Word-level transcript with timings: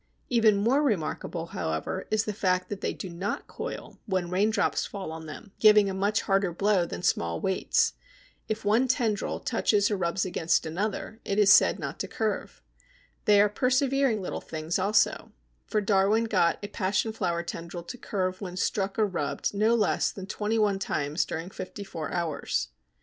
Even 0.29 0.57
more 0.57 0.81
remarkable, 0.81 1.45
however, 1.45 2.07
is 2.09 2.25
the 2.25 2.33
fact 2.33 2.69
that 2.69 2.81
they 2.81 2.91
do 2.91 3.07
not 3.07 3.45
coil 3.45 3.99
when 4.07 4.31
raindrops 4.31 4.83
fall 4.83 5.11
on 5.11 5.27
them, 5.27 5.51
giving 5.59 5.91
a 5.91 5.93
much 5.93 6.21
harder 6.21 6.51
blow 6.51 6.87
than 6.87 7.03
small 7.03 7.39
weights. 7.39 7.93
If 8.47 8.65
one 8.65 8.87
tendril 8.87 9.39
touches 9.39 9.91
or 9.91 9.97
rubs 9.97 10.25
against 10.25 10.65
another, 10.65 11.19
it 11.23 11.37
is 11.37 11.53
said 11.53 11.77
not 11.77 11.99
to 11.99 12.07
curve. 12.07 12.63
They 13.25 13.39
are 13.41 13.47
persevering 13.47 14.23
little 14.23 14.41
things 14.41 14.79
also, 14.79 15.33
for 15.67 15.81
Darwin 15.81 16.23
got 16.23 16.57
a 16.63 16.67
passion 16.69 17.11
flower 17.11 17.43
tendril 17.43 17.83
to 17.83 17.97
curve 17.99 18.41
when 18.41 18.57
struck 18.57 18.97
or 18.97 19.05
rubbed 19.05 19.53
no 19.53 19.75
less 19.75 20.11
than 20.11 20.25
twenty 20.25 20.57
one 20.57 20.79
times 20.79 21.25
during 21.25 21.51
fifty 21.51 21.83
four 21.83 22.11
hours. 22.11 22.69